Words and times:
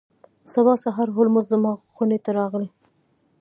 سبا 0.53 0.73
سهار 0.83 1.07
هولمز 1.15 1.45
زما 1.51 1.71
خونې 1.93 2.19
ته 2.25 2.31
راغی. 2.37 2.67